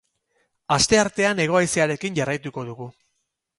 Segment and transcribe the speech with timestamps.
[0.77, 2.91] Asteartean hego haizearekin jarraituko dugu.